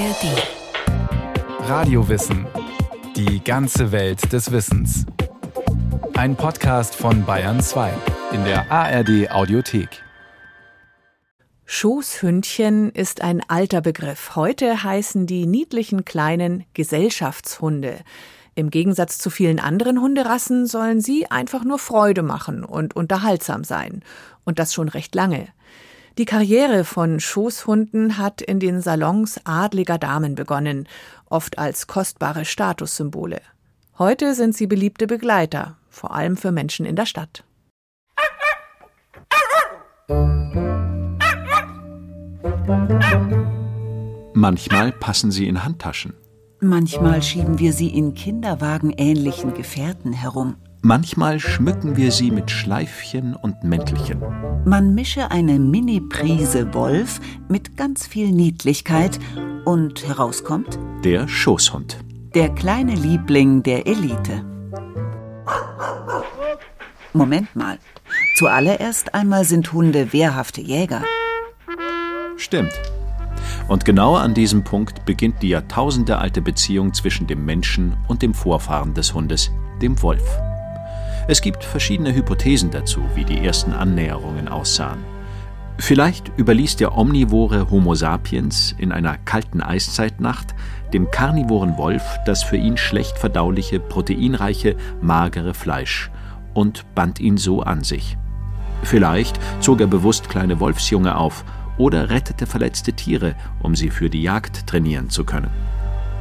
[0.00, 1.68] ARD.
[1.68, 2.46] Radiowissen.
[3.16, 5.04] Die ganze Welt des Wissens.
[6.14, 7.92] Ein Podcast von Bayern 2
[8.32, 10.02] in der ARD Audiothek.
[11.66, 14.36] Schoßhündchen ist ein alter Begriff.
[14.36, 17.98] Heute heißen die niedlichen kleinen Gesellschaftshunde.
[18.54, 24.02] Im Gegensatz zu vielen anderen Hunderassen sollen sie einfach nur Freude machen und unterhaltsam sein.
[24.44, 25.48] Und das schon recht lange.
[26.18, 30.88] Die Karriere von Schoßhunden hat in den Salons adliger Damen begonnen,
[31.26, 33.40] oft als kostbare Statussymbole.
[33.98, 37.44] Heute sind sie beliebte Begleiter, vor allem für Menschen in der Stadt.
[44.34, 46.14] Manchmal passen sie in Handtaschen.
[46.60, 50.56] Manchmal schieben wir sie in kinderwagenähnlichen Gefährten herum.
[50.82, 54.20] Manchmal schmücken wir sie mit Schleifchen und Mäntelchen.
[54.64, 59.18] Man mische eine Mini-Prise Wolf mit ganz viel Niedlichkeit
[59.66, 61.98] und herauskommt Der Schoßhund.
[62.34, 64.44] der kleine Liebling der Elite.
[67.12, 67.78] Moment mal.
[68.36, 71.02] Zuallererst einmal sind Hunde wehrhafte Jäger.
[72.36, 72.72] Stimmt.
[73.68, 78.94] Und genau an diesem Punkt beginnt die jahrtausendealte Beziehung zwischen dem Menschen und dem Vorfahren
[78.94, 79.50] des Hundes,
[79.82, 80.24] dem Wolf.
[81.28, 84.98] Es gibt verschiedene Hypothesen dazu, wie die ersten Annäherungen aussahen.
[85.78, 90.54] Vielleicht überließ der omnivore Homo sapiens in einer kalten Eiszeitnacht
[90.92, 96.10] dem karnivoren Wolf das für ihn schlecht verdauliche, proteinreiche, magere Fleisch
[96.52, 98.18] und band ihn so an sich.
[98.82, 101.44] Vielleicht zog er bewusst kleine Wolfsjunge auf
[101.78, 105.50] oder rettete verletzte Tiere, um sie für die Jagd trainieren zu können.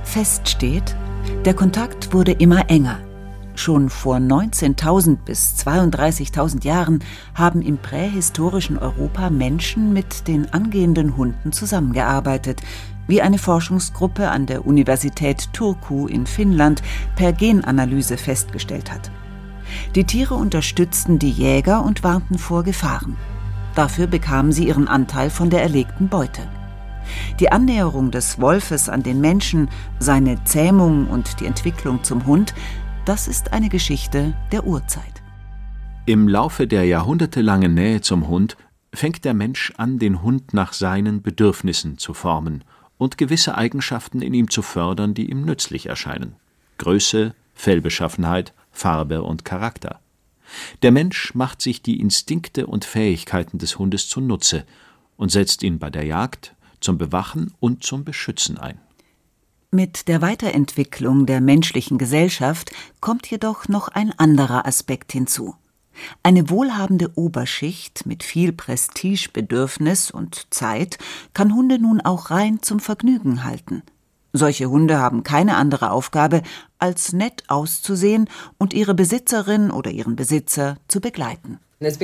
[0.04, 0.96] Fest steht,
[1.44, 3.00] der Kontakt wurde immer enger.
[3.60, 7.04] Schon vor 19.000 bis 32.000 Jahren
[7.36, 12.62] haben im prähistorischen Europa Menschen mit den angehenden Hunden zusammengearbeitet,
[13.08, 16.82] wie eine Forschungsgruppe an der Universität Turku in Finnland
[17.18, 19.12] per Genanalyse festgestellt hat.
[19.94, 23.18] Die Tiere unterstützten die Jäger und warnten vor Gefahren.
[23.76, 26.44] Dafür bekamen sie ihren Anteil von der erlegten Beute.
[27.42, 29.68] Die Annäherung des Wolfes an den Menschen,
[30.00, 32.54] seine Zähmung und die Entwicklung zum Hund,
[33.10, 35.24] das ist eine Geschichte der Urzeit.
[36.06, 38.56] Im Laufe der jahrhundertelangen Nähe zum Hund
[38.94, 42.64] fängt der Mensch an, den Hund nach seinen Bedürfnissen zu formen
[43.00, 46.36] und gewisse Eigenschaften in ihm zu fördern, die ihm nützlich erscheinen.
[46.78, 50.02] Größe, Fellbeschaffenheit, Farbe und Charakter.
[50.84, 54.68] Der Mensch macht sich die Instinkte und Fähigkeiten des Hundes zunutze
[55.18, 58.80] und setzt ihn bei der Jagd, zum Bewachen und zum Beschützen ein.
[59.72, 62.72] Mit der Weiterentwicklung der menschlichen Gesellschaft
[63.02, 65.54] kommt jedoch noch ein anderer Aspekt hinzu.
[66.24, 70.98] Eine wohlhabende Oberschicht mit viel Prestigebedürfnis und Zeit
[71.36, 73.84] kann Hunde nun auch rein zum Vergnügen halten.
[74.34, 76.42] Solche Hunde haben keine andere Aufgabe,
[76.80, 78.28] als nett auszusehen
[78.58, 81.60] und ihre Besitzerin oder ihren Besitzer zu begleiten.
[81.82, 81.98] Es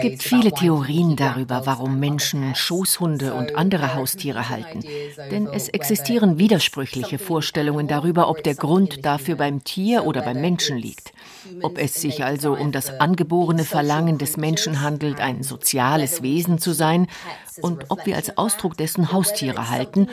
[0.00, 4.80] gibt viele Theorien darüber, warum Menschen Schoßhunde und andere Haustiere halten.
[5.30, 10.76] Denn es existieren widersprüchliche Vorstellungen darüber, ob der Grund dafür beim Tier oder beim Menschen
[10.76, 11.12] liegt.
[11.62, 16.72] Ob es sich also um das angeborene Verlangen des Menschen handelt, ein soziales Wesen zu
[16.72, 17.06] sein,
[17.60, 20.08] und ob wir als Ausdruck dessen Haustiere halten,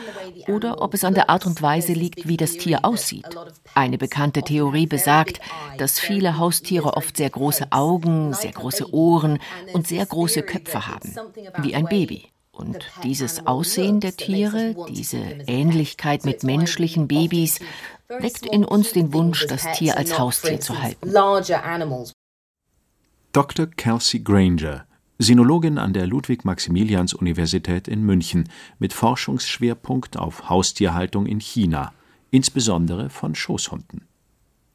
[0.47, 3.27] oder ob es an der Art und Weise liegt, wie das Tier aussieht.
[3.73, 5.39] Eine bekannte Theorie besagt,
[5.77, 9.39] dass viele Haustiere oft sehr große Augen, sehr große Ohren
[9.73, 11.13] und sehr große Köpfe haben,
[11.61, 12.25] wie ein Baby.
[12.51, 17.59] Und dieses Aussehen der Tiere, diese Ähnlichkeit mit menschlichen Babys,
[18.07, 21.11] weckt in uns den Wunsch, das Tier als Haustier zu halten.
[23.31, 23.67] Dr.
[23.67, 24.85] Kelsey Granger,
[25.17, 28.49] Sinologin an der Ludwig-Maximilians-Universität in München
[28.79, 31.93] mit Forschungsschwerpunkt auf Haustierhaltung in China,
[32.31, 34.07] insbesondere von Schoßhunden.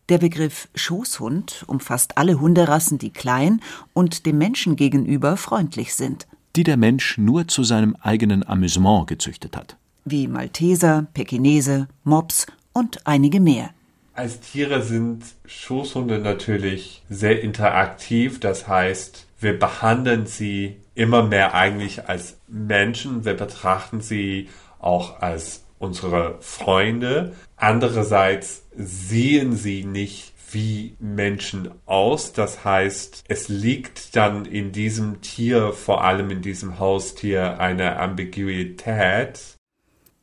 [0.09, 3.61] Der Begriff Schoßhund umfasst alle Hunderassen, die klein
[3.93, 6.27] und dem Menschen gegenüber freundlich sind,
[6.57, 9.77] die der Mensch nur zu seinem eigenen Amüsement gezüchtet hat.
[10.05, 13.71] wie Malteser, Pekinese, Mops und einige mehr.
[14.13, 18.41] Als Tiere sind Schoßhunde natürlich sehr interaktiv.
[18.41, 23.25] Das heißt, wir behandeln sie immer mehr eigentlich als Menschen.
[23.25, 27.35] Wir betrachten sie auch als unsere Freunde.
[27.57, 32.33] Andererseits sehen sie nicht wie Menschen aus.
[32.33, 39.57] Das heißt, es liegt dann in diesem Tier, vor allem in diesem Haustier, eine Ambiguität.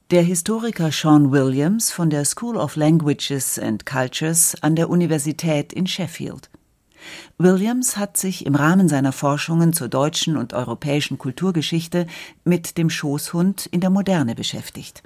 [0.10, 5.86] Der Historiker Sean Williams von der School of Languages and Cultures an der Universität in
[5.86, 6.50] Sheffield.
[7.38, 12.08] Williams hat sich im Rahmen seiner Forschungen zur deutschen und europäischen Kulturgeschichte
[12.46, 15.04] mit dem Schoßhund in der Moderne beschäftigt.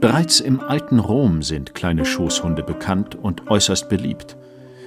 [0.00, 4.34] Bereits im alten Rom sind kleine Schoßhunde bekannt und äußerst beliebt.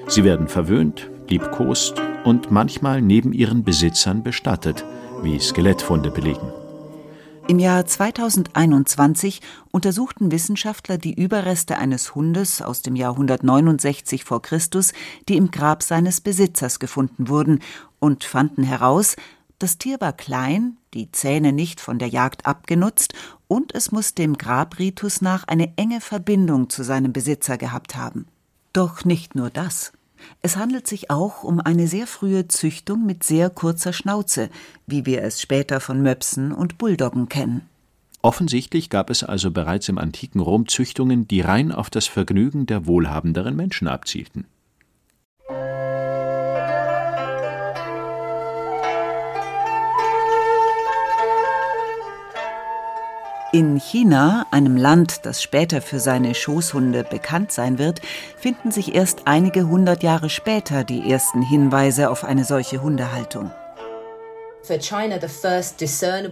[0.08, 4.86] Sie werden verwöhnt, liebkost und manchmal neben ihren Besitzern bestattet,
[5.24, 6.52] wie Skelettfunde belegen.
[7.48, 9.40] Im Jahr 2021
[9.72, 14.94] untersuchten Wissenschaftler die Überreste eines Hundes aus dem Jahr 169 vor Christus,
[15.30, 17.60] die im Grab seines Besitzers gefunden wurden,
[18.00, 19.16] und fanden heraus,
[19.60, 23.14] das Tier war klein, die Zähne nicht von der Jagd abgenutzt
[23.48, 28.26] und es muss dem Grabritus nach eine enge Verbindung zu seinem Besitzer gehabt haben.
[28.74, 29.94] Doch nicht nur das.
[30.42, 34.50] Es handelt sich auch um eine sehr frühe Züchtung mit sehr kurzer Schnauze,
[34.88, 37.62] wie wir es später von Möpsen und Bulldoggen kennen.
[38.22, 42.88] Offensichtlich gab es also bereits im antiken Rom Züchtungen, die rein auf das Vergnügen der
[42.88, 44.46] wohlhabenderen Menschen abzielten.
[53.56, 58.02] In China, einem Land, das später für seine Schoßhunde bekannt sein wird,
[58.36, 63.52] finden sich erst einige hundert Jahre später die ersten Hinweise auf eine solche Hundehaltung.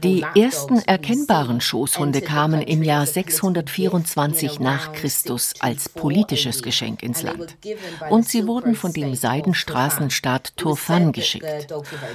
[0.03, 7.56] Die ersten erkennbaren Schoßhunde kamen im Jahr 624 nach Christus als politisches Geschenk ins Land.
[8.09, 11.45] Und sie wurden von dem Seidenstraßenstaat Turfan geschickt.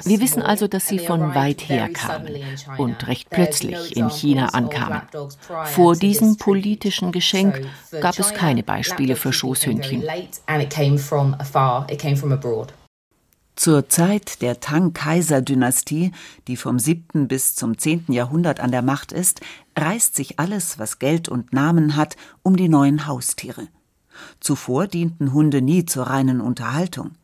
[0.05, 2.35] Wir wissen also, dass sie von weit her kamen
[2.79, 5.03] und recht plötzlich in China ankamen.
[5.67, 7.67] Vor diesem politischen Geschenk
[8.01, 10.03] gab es keine Beispiele für Schoßhündchen.
[13.59, 16.13] Zur Zeit der Tang-Kaiser-Dynastie,
[16.47, 17.27] die vom 7.
[17.27, 18.05] bis zum 10.
[18.07, 19.41] Jahrhundert an der Macht ist,
[19.77, 22.15] reißt sich alles, was Geld und Namen hat,
[22.45, 23.67] um die neuen Haustiere.
[24.39, 27.17] Zuvor dienten Hunde nie zur reinen Unterhaltung.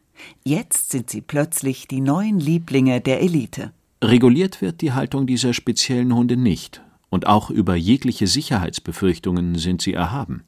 [0.42, 3.70] Jetzt sind sie plötzlich die neuen Lieblinge der Elite.
[4.02, 9.94] Reguliert wird die Haltung dieser speziellen Hunde nicht, und auch über jegliche Sicherheitsbefürchtungen sind sie
[9.94, 10.42] erhaben.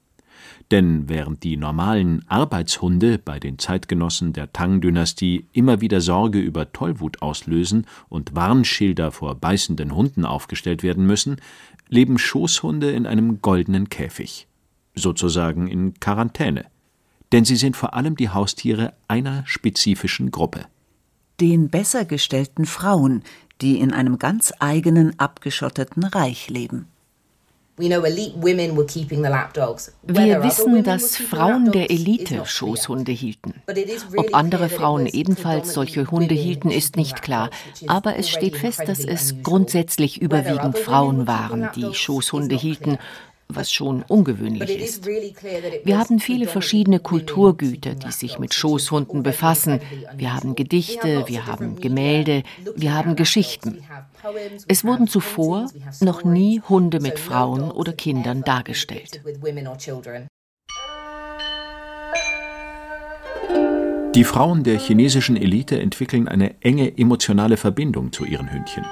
[0.73, 7.23] Denn während die normalen Arbeitshunde bei den Zeitgenossen der Tang-Dynastie immer wieder Sorge über Tollwut
[7.23, 11.37] auslösen und Warnschilder vor beißenden Hunden aufgestellt werden müssen,
[11.89, 14.49] leben Schoßhunde in einem goldenen Käfig,
[14.97, 16.65] sozusagen in Quarantäne.
[17.31, 20.67] Denn sie sind vor allem die Haustiere einer spezifischen Gruppe.
[21.41, 23.23] Den besser gestellten Frauen,
[23.61, 26.87] die in einem ganz eigenen abgeschotteten Reich leben.
[27.79, 28.03] Wir
[30.43, 33.63] wissen, dass Frauen der Elite Schoßhunde hielten.
[34.17, 37.51] Ob andere Frauen ebenfalls solche Hunde hielten, ist nicht klar.
[37.87, 42.99] Aber es steht fest, dass es grundsätzlich überwiegend Frauen waren, die Schoßhunde hielten
[43.49, 45.07] was schon ungewöhnlich ist.
[45.07, 49.81] Wir haben viele verschiedene Kulturgüter, die sich mit Schoßhunden befassen.
[50.17, 52.43] Wir haben Gedichte, wir haben Gemälde,
[52.75, 53.79] wir haben Geschichten.
[54.69, 55.71] Es wurden zuvor
[56.01, 59.23] noch nie Hunde mit Frauen oder Kindern dargestellt.
[64.15, 68.85] Die Frauen der chinesischen Elite entwickeln eine enge emotionale Verbindung zu ihren Hündchen.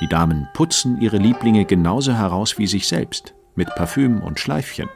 [0.00, 4.88] Die Damen putzen ihre Lieblinge genauso heraus wie sich selbst mit Parfüm und Schleifchen.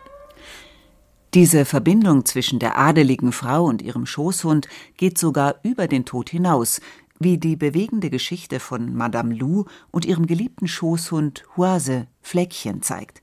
[1.34, 6.80] Diese Verbindung zwischen der adeligen Frau und ihrem Schoßhund geht sogar über den Tod hinaus,
[7.18, 13.20] wie die bewegende Geschichte von Madame Lou und ihrem geliebten Schoßhund Huase Fleckchen zeigt.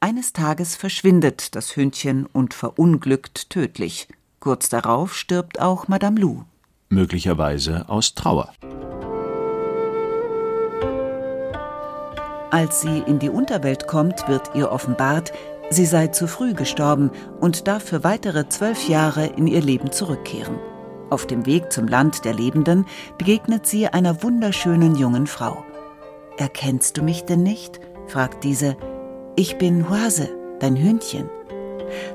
[0.00, 4.06] Eines Tages verschwindet das Hündchen und verunglückt tödlich.
[4.38, 6.44] Kurz darauf stirbt auch Madame Lou.
[6.90, 8.52] Möglicherweise aus Trauer.
[12.50, 15.32] Als sie in die Unterwelt kommt, wird ihr offenbart,
[15.68, 20.58] sie sei zu früh gestorben und darf für weitere zwölf Jahre in ihr Leben zurückkehren.
[21.10, 22.86] Auf dem Weg zum Land der Lebenden
[23.18, 25.64] begegnet sie einer wunderschönen jungen Frau.
[26.38, 27.80] Erkennst du mich denn nicht?
[28.06, 28.76] fragt diese.
[29.36, 31.28] Ich bin Huase, dein Hündchen.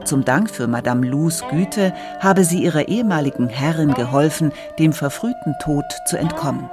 [0.03, 5.85] Zum Dank für Madame Lus Güte habe sie ihrer ehemaligen Herrin geholfen, dem verfrühten Tod
[6.07, 6.69] zu entkommen.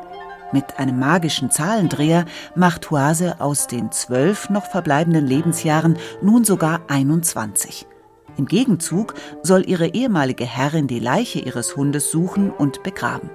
[0.53, 7.87] Mit einem magischen Zahlendreher macht Huase aus den zwölf noch verbleibenden Lebensjahren nun sogar 21.
[8.37, 13.31] Im Gegenzug soll ihre ehemalige Herrin die Leiche ihres Hundes suchen und begraben.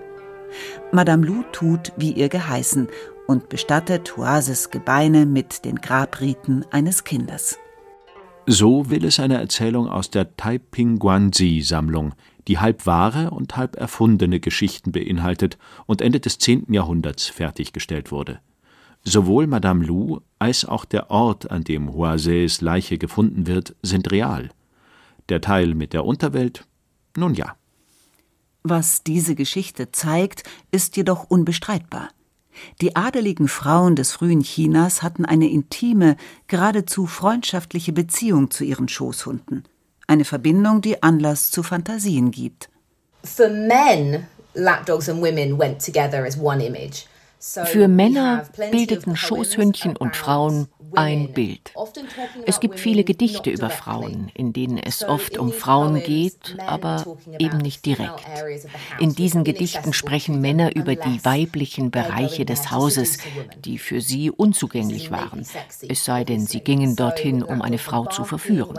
[0.92, 2.88] Madame Lou tut, wie ihr geheißen,
[3.28, 7.58] und bestattet Huases Gebeine mit den Grabriten eines Kindes.
[8.48, 12.14] So will es eine Erzählung aus der Taiping Guanzi-Sammlung,
[12.48, 16.72] die halb wahre und halb erfundene Geschichten beinhaltet und Ende des 10.
[16.72, 18.40] Jahrhunderts fertiggestellt wurde.
[19.04, 24.50] Sowohl Madame Lou als auch der Ort, an dem Hoisets Leiche gefunden wird, sind real.
[25.30, 26.68] Der Teil mit der Unterwelt,
[27.18, 27.56] nun ja.
[28.62, 32.10] Was diese Geschichte zeigt, ist jedoch unbestreitbar.
[32.82, 39.64] Die adeligen Frauen des frühen Chinas hatten eine intime, geradezu freundschaftliche Beziehung zu ihren Schoßhunden.
[40.08, 42.70] Eine Verbindung, die Anlass zu Fantasien gibt.
[43.24, 47.06] For men, lapdogs and women went together as one image.
[47.40, 51.72] Für Männer bildeten Schoßhündchen und Frauen ein Bild.
[52.46, 57.58] Es gibt viele Gedichte über Frauen, in denen es oft um Frauen geht, aber eben
[57.58, 58.22] nicht direkt.
[59.00, 63.18] In diesen Gedichten sprechen Männer über die weiblichen Bereiche des Hauses,
[63.64, 65.46] die für sie unzugänglich waren,
[65.88, 68.78] es sei denn, sie gingen dorthin, um eine Frau zu verführen.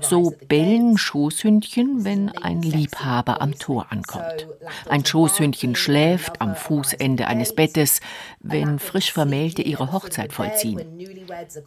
[0.00, 4.46] So bellen Schoßhündchen, wenn ein Liebhaber am Tor ankommt.
[4.88, 8.00] Ein Schoßhündchen schläft am Fußende eines Bettes,
[8.40, 10.80] wenn frisch Vermählte ihre Hochzeit vollziehen.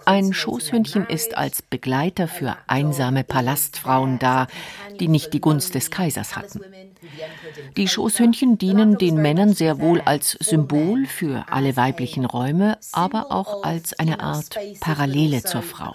[0.05, 4.47] Ein Schoßhündchen ist als Begleiter für einsame Palastfrauen da,
[4.99, 6.61] die nicht die Gunst des Kaisers hatten.
[7.77, 13.63] Die Schoßhündchen dienen den Männern sehr wohl als Symbol für alle weiblichen Räume, aber auch
[13.63, 15.93] als eine Art Parallele zur Frau.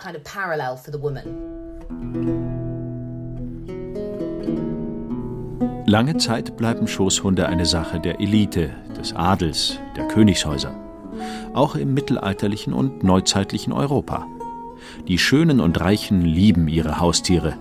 [5.89, 10.86] Lange Zeit bleiben Schoßhunde eine Sache der Elite, des Adels, der Königshäuser
[11.57, 14.27] auch im mittelalterlichen und neuzeitlichen Europa.
[15.09, 17.55] Die Schönen und Reichen lieben ihre Haustiere.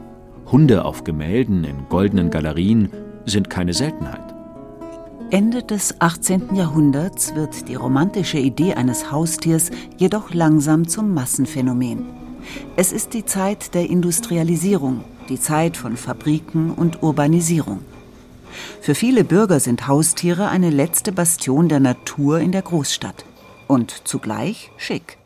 [0.51, 2.89] Hunde auf Gemälden in goldenen Galerien
[3.25, 4.21] sind keine Seltenheit.
[5.31, 6.55] Ende des 18.
[6.55, 12.05] Jahrhunderts wird die romantische Idee eines Haustiers jedoch langsam zum Massenphänomen.
[12.75, 17.79] Es ist die Zeit der Industrialisierung, die Zeit von Fabriken und Urbanisierung.
[18.81, 23.25] Für viele Bürger sind Haustiere eine letzte Bastion der Natur in der Großstadt
[23.67, 25.17] und zugleich schick.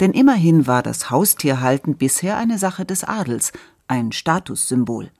[0.00, 3.52] Denn immerhin war das Haustierhalten bisher eine Sache des Adels,
[3.88, 5.10] ein Statussymbol.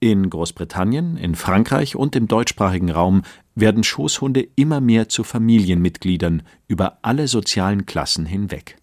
[0.00, 3.22] In Großbritannien, in Frankreich und im deutschsprachigen Raum
[3.54, 8.76] werden Schoßhunde immer mehr zu Familienmitgliedern über alle sozialen Klassen hinweg.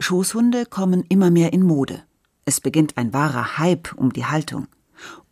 [0.00, 2.02] Schoßhunde kommen immer mehr in Mode.
[2.44, 4.66] Es beginnt ein wahrer Hype um die Haltung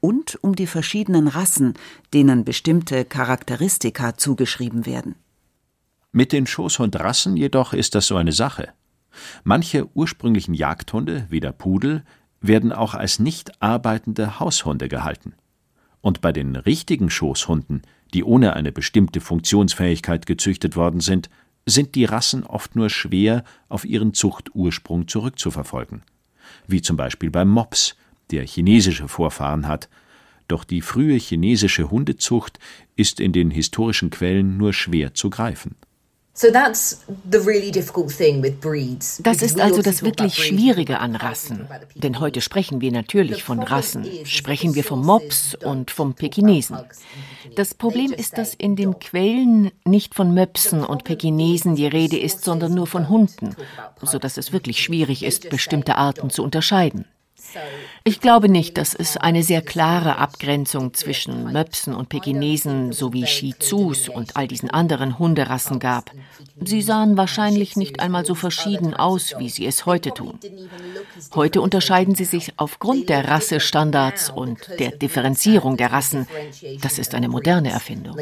[0.01, 1.75] und um die verschiedenen Rassen,
[2.15, 5.17] denen bestimmte Charakteristika zugeschrieben werden.
[6.13, 8.71] Mit den Schoßhundrassen jedoch ist das so eine Sache.
[9.45, 12.03] Manche ursprünglichen Jagdhunde, wie der Pudel,
[12.41, 15.35] werden auch als nicht arbeitende Haushunde gehalten.
[16.01, 21.31] Und bei den richtigen Schoßhunden, die ohne eine bestimmte Funktionsfähigkeit gezüchtet worden sind,
[21.65, 26.03] sind die Rassen oft nur schwer auf ihren Zuchtursprung zurückzuverfolgen.
[26.67, 27.95] Wie zum Beispiel beim Mops,
[28.33, 29.89] der chinesische Vorfahren hat,
[30.49, 32.59] doch die frühe chinesische Hundezucht
[32.97, 35.77] ist in den historischen Quellen nur schwer zu greifen.
[39.23, 41.67] Das ist also das wirklich Schwierige an Rassen.
[41.95, 46.79] Denn heute sprechen wir natürlich von Rassen, sprechen wir vom Mops und vom Pekinesen.
[47.57, 52.45] Das Problem ist, dass in den Quellen nicht von Möpsen und Pekinesen die Rede ist,
[52.45, 53.57] sondern nur von Hunden,
[54.01, 57.07] sodass es wirklich schwierig ist, bestimmte Arten zu unterscheiden.
[58.05, 63.55] Ich glaube nicht, dass es eine sehr klare Abgrenzung zwischen Möpsen und Pekinesen sowie Shih
[63.59, 66.11] Tzus und all diesen anderen Hunderassen gab.
[66.63, 70.39] Sie sahen wahrscheinlich nicht einmal so verschieden aus, wie sie es heute tun.
[71.35, 76.27] Heute unterscheiden sie sich aufgrund der Rassestandards und der Differenzierung der Rassen.
[76.81, 78.17] Das ist eine moderne Erfindung.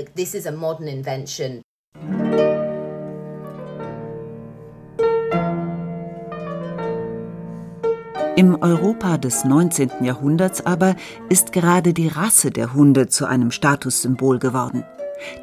[8.38, 10.04] Im Europa des 19.
[10.04, 10.94] Jahrhunderts aber
[11.28, 14.84] ist gerade die Rasse der Hunde zu einem Statussymbol geworden.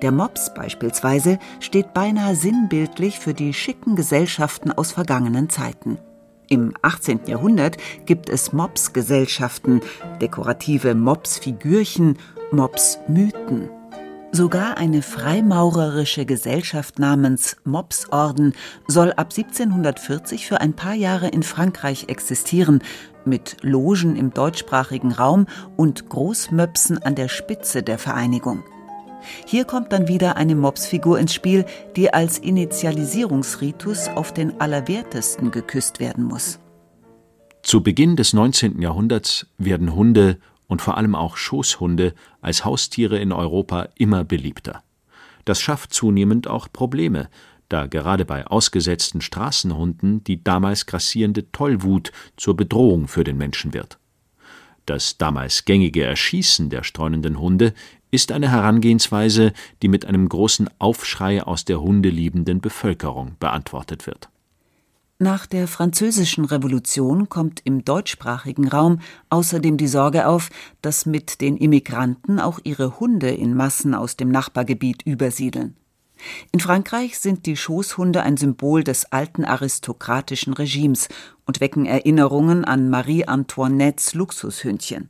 [0.01, 5.97] Der Mops beispielsweise steht beinahe sinnbildlich für die schicken Gesellschaften aus vergangenen Zeiten.
[6.47, 7.25] Im 18.
[7.25, 7.75] Jahrhundert
[8.05, 9.81] gibt es Mops-Gesellschaften,
[10.21, 12.17] dekorative Mops-Figürchen,
[12.53, 13.75] Mops-Mythen.
[14.35, 18.51] Sogar eine freimaurerische Gesellschaft namens Mopsorden
[18.85, 22.83] soll ab 1740 für ein paar Jahre in Frankreich existieren,
[23.23, 28.65] mit Logen im deutschsprachigen Raum und Großmöpsen an der Spitze der Vereinigung.
[29.45, 31.63] Hier kommt dann wieder eine Mopsfigur ins Spiel,
[31.95, 36.59] die als Initialisierungsritus auf den Allerwertesten geküsst werden muss.
[37.63, 38.81] Zu Beginn des 19.
[38.81, 44.84] Jahrhunderts werden Hunde und vor allem auch Schoßhunde als Haustiere in Europa immer beliebter.
[45.45, 47.29] Das schafft zunehmend auch Probleme,
[47.69, 53.98] da gerade bei ausgesetzten Straßenhunden die damals grassierende Tollwut zur Bedrohung für den Menschen wird.
[54.86, 57.74] Das damals gängige Erschießen der streunenden Hunde
[58.12, 64.29] ist eine Herangehensweise, die mit einem großen Aufschrei aus der hundeliebenden Bevölkerung beantwortet wird
[65.17, 70.50] nach der Französischen Revolution kommt im deutschsprachigen Raum außerdem die Sorge auf,
[70.81, 75.77] dass mit den Immigranten auch ihre Hunde in Massen aus dem Nachbargebiet übersiedeln.
[76.51, 81.07] In Frankreich sind die Schoßhunde ein Symbol des alten aristokratischen Regimes
[81.45, 85.10] und wecken Erinnerungen an Marie Antoinettes Luxushündchen.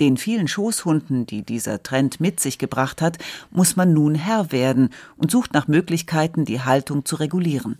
[0.00, 3.16] Den vielen Schoßhunden, die dieser Trend mit sich gebracht hat,
[3.50, 7.78] muss man nun Herr werden und sucht nach Möglichkeiten, die Haltung zu regulieren.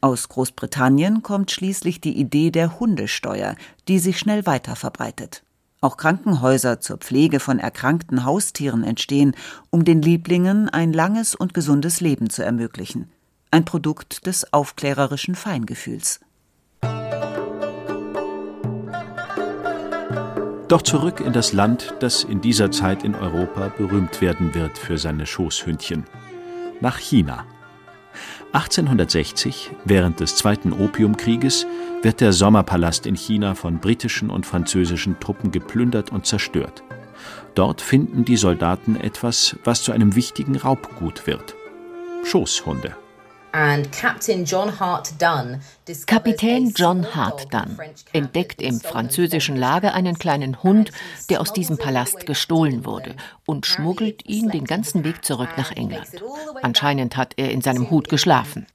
[0.00, 3.56] Aus Großbritannien kommt schließlich die Idee der Hundesteuer,
[3.88, 5.42] die sich schnell weiter verbreitet.
[5.80, 9.34] Auch Krankenhäuser zur Pflege von erkrankten Haustieren entstehen,
[9.70, 13.10] um den Lieblingen ein langes und gesundes Leben zu ermöglichen.
[13.50, 16.20] Ein Produkt des aufklärerischen Feingefühls.
[20.72, 24.96] Doch zurück in das Land, das in dieser Zeit in Europa berühmt werden wird für
[24.96, 26.06] seine Schoßhündchen.
[26.80, 27.44] Nach China.
[28.52, 31.66] 1860, während des Zweiten Opiumkrieges,
[32.02, 36.82] wird der Sommerpalast in China von britischen und französischen Truppen geplündert und zerstört.
[37.54, 41.54] Dort finden die Soldaten etwas, was zu einem wichtigen Raubgut wird.
[42.24, 42.96] Schoßhunde.
[46.06, 47.78] Kapitän John Hart Dunn
[48.12, 50.90] entdeckt im französischen Lager einen kleinen Hund,
[51.28, 56.08] der aus diesem Palast gestohlen wurde, und schmuggelt ihn den ganzen Weg zurück nach England.
[56.62, 58.66] Anscheinend hat er in seinem Hut geschlafen.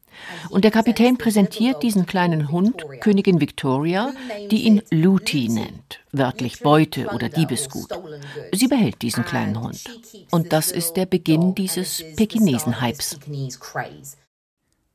[0.50, 4.12] Und der Kapitän präsentiert diesen kleinen Hund Königin Victoria,
[4.52, 7.90] die ihn Luti nennt, wörtlich Beute oder Diebesgut.
[8.52, 9.84] Sie behält diesen kleinen Hund.
[10.32, 13.20] Und das ist der Beginn dieses Pekinesen-Hypes.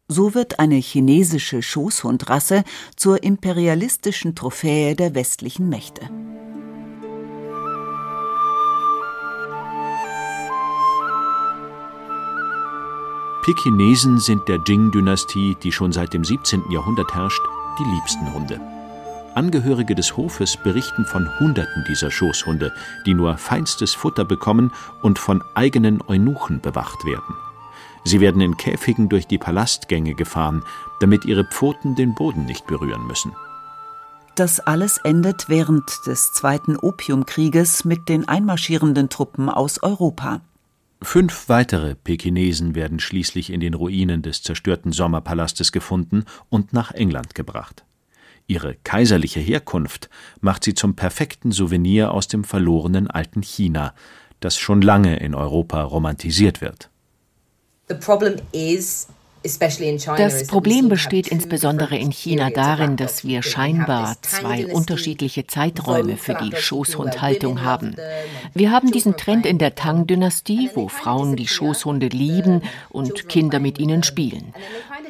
[0.09, 2.65] So wird eine chinesische Schoßhundrasse
[2.97, 6.11] zur imperialistischen Trophäe der westlichen Mächte.
[13.43, 16.71] Pekinesen sind der Jing-Dynastie, die schon seit dem 17.
[16.71, 17.43] Jahrhundert herrscht,
[17.79, 18.61] die liebsten Hunde.
[19.35, 22.73] Angehörige des Hofes berichten von Hunderten dieser Schoßhunde,
[23.07, 27.35] die nur feinstes Futter bekommen und von eigenen Eunuchen bewacht werden.
[28.05, 30.65] Sie werden in Käfigen durch die Palastgänge gefahren,
[31.01, 33.33] damit ihre Pfoten den Boden nicht berühren müssen.
[34.35, 40.41] Das alles endet während des Zweiten Opiumkrieges mit den einmarschierenden Truppen aus Europa.
[41.03, 47.35] Fünf weitere Pekinesen werden schließlich in den Ruinen des zerstörten Sommerpalastes gefunden und nach England
[47.35, 47.85] gebracht.
[48.47, 50.09] Ihre kaiserliche Herkunft
[50.41, 53.95] macht sie zum perfekten Souvenir aus dem verlorenen alten China,
[54.41, 56.92] das schon lange in Europa romantisiert wird.
[60.17, 66.55] Das Problem besteht insbesondere in China darin, dass wir scheinbar zwei unterschiedliche Zeiträume für die
[66.55, 67.97] Schoßhundhaltung haben.
[68.55, 73.79] Wir haben diesen Trend in der Tang-Dynastie, wo Frauen die Schoßhunde lieben und Kinder mit
[73.79, 74.55] ihnen spielen.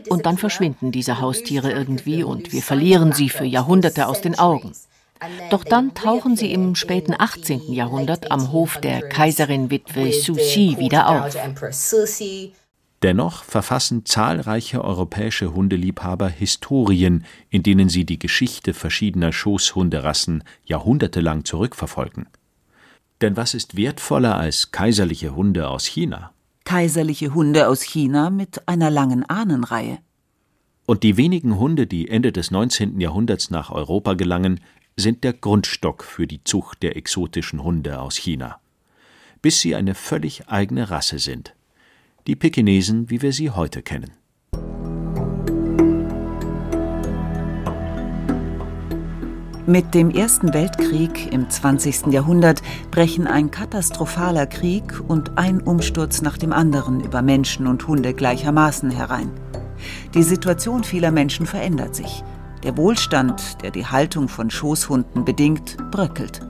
[0.09, 4.73] Und dann verschwinden diese Haustiere irgendwie und wir verlieren sie für Jahrhunderte aus den Augen.
[5.51, 7.73] Doch dann tauchen sie im späten 18.
[7.73, 11.37] Jahrhundert am Hof der Kaiserin Witwe Suxi wieder auf.
[13.03, 22.29] Dennoch verfassen zahlreiche europäische Hundeliebhaber Historien, in denen sie die Geschichte verschiedener Schoßhunderassen jahrhundertelang zurückverfolgen.
[23.21, 26.33] Denn was ist wertvoller als kaiserliche Hunde aus China?
[26.65, 29.99] Kaiserliche Hunde aus China mit einer langen Ahnenreihe.
[30.87, 33.01] Und die wenigen Hunde, die Ende des 19.
[33.01, 34.61] Jahrhunderts nach Europa gelangen,
[34.97, 38.61] sind der Grundstock für die Zucht der exotischen Hunde aus China.
[39.41, 41.55] Bis sie eine völlig eigene Rasse sind
[42.27, 44.13] die Pekinesen, wie wir sie heute kennen.
[49.67, 52.09] Mit dem Ersten Weltkrieg im 20.
[52.09, 58.13] Jahrhundert brechen ein katastrophaler Krieg und ein Umsturz nach dem anderen über Menschen und Hunde
[58.13, 59.31] gleichermaßen herein.
[60.15, 62.25] Die Situation vieler Menschen verändert sich.
[62.65, 66.41] Der Wohlstand, der die Haltung von Schoßhunden bedingt, bröckelt.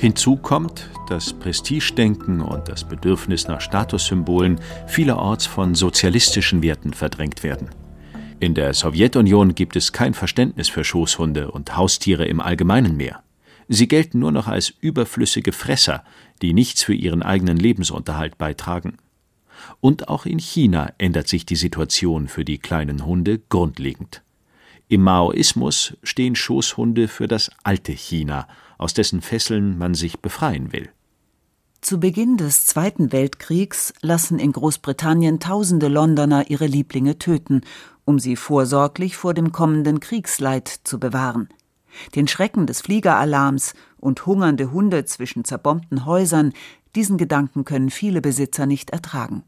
[0.00, 7.68] Hinzu kommt, dass Prestigedenken und das Bedürfnis nach Statussymbolen vielerorts von sozialistischen Werten verdrängt werden.
[8.38, 13.22] In der Sowjetunion gibt es kein Verständnis für Schoßhunde und Haustiere im Allgemeinen mehr.
[13.68, 16.02] Sie gelten nur noch als überflüssige Fresser,
[16.40, 18.96] die nichts für ihren eigenen Lebensunterhalt beitragen.
[19.80, 24.22] Und auch in China ändert sich die Situation für die kleinen Hunde grundlegend.
[24.88, 28.48] Im Maoismus stehen Schoßhunde für das alte China
[28.80, 30.88] aus dessen Fesseln man sich befreien will.
[31.80, 37.62] Zu Beginn des Zweiten Weltkriegs lassen in Großbritannien tausende Londoner ihre Lieblinge töten,
[38.04, 41.48] um sie vorsorglich vor dem kommenden Kriegsleid zu bewahren.
[42.14, 46.52] Den Schrecken des Fliegeralarms und hungernde Hunde zwischen zerbombten Häusern,
[46.94, 49.44] diesen Gedanken können viele Besitzer nicht ertragen.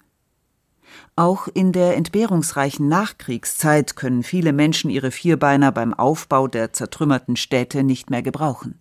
[1.16, 7.82] Auch in der entbehrungsreichen Nachkriegszeit können viele Menschen ihre Vierbeiner beim Aufbau der zertrümmerten Städte
[7.82, 8.78] nicht mehr gebrauchen.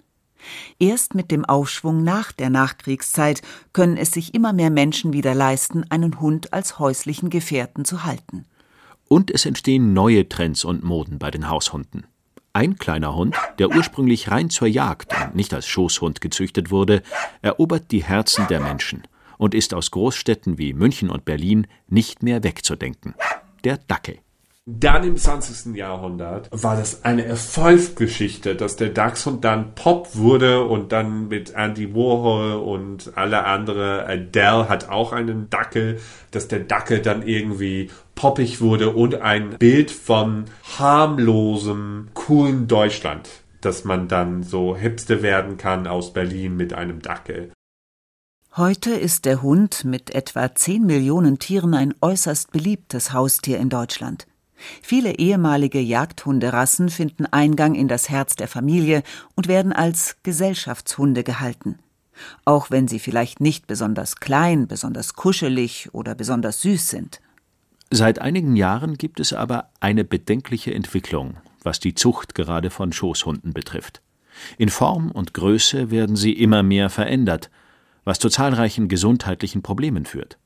[0.79, 3.41] Erst mit dem Aufschwung nach der Nachkriegszeit
[3.73, 8.45] können es sich immer mehr Menschen wieder leisten, einen Hund als häuslichen Gefährten zu halten.
[9.07, 12.05] Und es entstehen neue Trends und Moden bei den Haushunden.
[12.53, 17.01] Ein kleiner Hund, der ursprünglich rein zur Jagd und nicht als Schoßhund gezüchtet wurde,
[17.41, 19.03] erobert die Herzen der Menschen
[19.37, 23.15] und ist aus Großstädten wie München und Berlin nicht mehr wegzudenken.
[23.63, 24.19] Der Dackel.
[24.67, 25.75] Dann im 20.
[25.75, 31.95] Jahrhundert war das eine Erfolgsgeschichte, dass der Dachshund dann Pop wurde und dann mit Andy
[31.95, 38.61] Warhol und alle andere, Adele hat auch einen Dackel, dass der Dackel dann irgendwie poppig
[38.61, 40.45] wurde und ein Bild von
[40.77, 43.29] harmlosem, coolen Deutschland,
[43.61, 47.51] dass man dann so hipste werden kann aus Berlin mit einem Dackel.
[48.55, 54.27] Heute ist der Hund mit etwa 10 Millionen Tieren ein äußerst beliebtes Haustier in Deutschland.
[54.81, 59.03] Viele ehemalige Jagdhunderassen finden Eingang in das Herz der Familie
[59.35, 61.79] und werden als Gesellschaftshunde gehalten.
[62.45, 67.21] Auch wenn sie vielleicht nicht besonders klein, besonders kuschelig oder besonders süß sind.
[67.89, 73.53] Seit einigen Jahren gibt es aber eine bedenkliche Entwicklung, was die Zucht gerade von Schoßhunden
[73.53, 74.01] betrifft.
[74.57, 77.49] In Form und Größe werden sie immer mehr verändert,
[78.03, 80.37] was zu zahlreichen gesundheitlichen Problemen führt.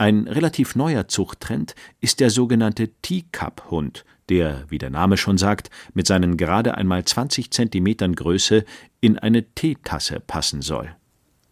[0.00, 6.06] Ein relativ neuer Zuchttrend ist der sogenannte Teacup-Hund, der, wie der Name schon sagt, mit
[6.06, 8.64] seinen gerade einmal 20 Zentimetern Größe
[9.02, 10.96] in eine Teetasse passen soll.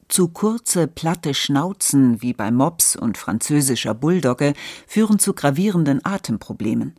[0.08, 4.54] Zu kurze, platte Schnauzen wie bei Mops und französischer Bulldogge
[4.86, 6.94] führen zu gravierenden Atemproblemen.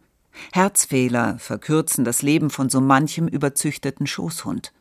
[0.52, 4.72] Herzfehler verkürzen das Leben von so manchem überzüchteten Schoßhund.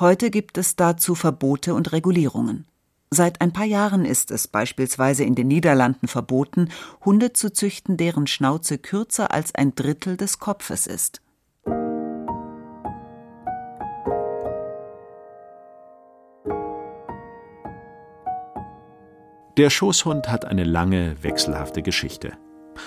[0.00, 2.64] Heute gibt es dazu Verbote und Regulierungen.
[3.14, 6.70] Seit ein paar Jahren ist es beispielsweise in den Niederlanden verboten,
[7.04, 11.20] Hunde zu züchten, deren Schnauze kürzer als ein Drittel des Kopfes ist.
[19.58, 22.32] Der Schoßhund hat eine lange, wechselhafte Geschichte.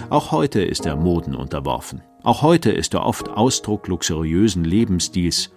[0.10, 2.02] Auch heute ist er Moden unterworfen.
[2.24, 5.52] Auch heute ist er oft Ausdruck luxuriösen Lebensstils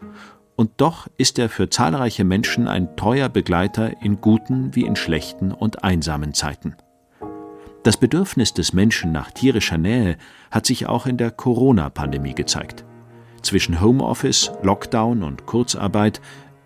[0.58, 5.52] und doch ist er für zahlreiche Menschen ein treuer Begleiter in guten wie in schlechten
[5.52, 6.74] und einsamen Zeiten.
[7.84, 10.16] Das Bedürfnis des Menschen nach tierischer Nähe
[10.50, 12.84] hat sich auch in der Corona-Pandemie gezeigt.
[13.40, 16.20] Zwischen Homeoffice, Lockdown und Kurzarbeit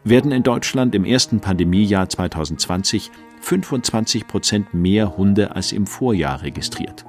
[0.04, 3.10] werden in Deutschland im ersten Pandemiejahr 2020
[3.42, 7.04] 25 Prozent mehr Hunde als im Vorjahr registriert.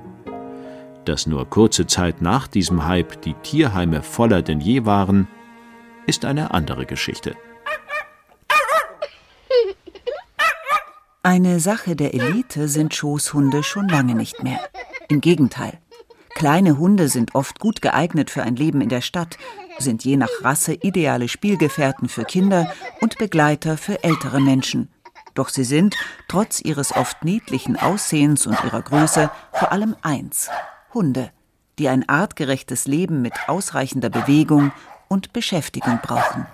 [1.05, 5.29] Dass nur kurze Zeit nach diesem Hype die Tierheime voller denn je waren,
[6.05, 7.35] ist eine andere Geschichte.
[11.25, 14.59] Eine Sache der Elite sind Schoßhunde schon lange nicht mehr.
[15.07, 15.79] Im Gegenteil.
[16.35, 19.37] Kleine Hunde sind oft gut geeignet für ein Leben in der Stadt,
[19.79, 24.89] sind je nach Rasse ideale Spielgefährten für Kinder und Begleiter für ältere Menschen.
[25.33, 25.95] Doch sie sind,
[26.27, 30.49] trotz ihres oft niedlichen Aussehens und ihrer Größe, vor allem eins
[30.93, 31.31] Hunde,
[31.79, 34.71] die ein artgerechtes Leben mit ausreichender Bewegung,
[35.13, 36.47] und Beschäftigung brauchen.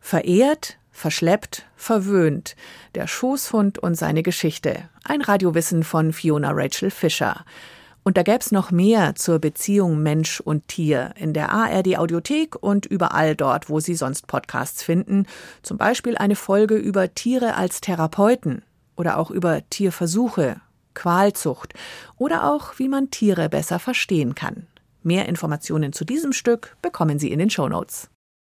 [0.00, 2.56] Verehrt, verschleppt, verwöhnt.
[2.94, 4.88] Der Schoßhund und seine Geschichte.
[5.04, 7.44] Ein Radiowissen von Fiona Rachel Fischer.
[8.04, 12.86] Und da gäb's noch mehr zur Beziehung Mensch und Tier in der ARD Audiothek und
[12.86, 15.26] überall dort, wo Sie sonst Podcasts finden.
[15.62, 18.62] Zum Beispiel eine Folge über Tiere als Therapeuten
[18.96, 20.60] oder auch über Tierversuche
[20.94, 21.74] Qualzucht
[22.16, 24.66] oder auch, wie man Tiere besser verstehen kann.
[25.02, 28.08] Mehr Informationen zu diesem Stück bekommen Sie in den Shownotes.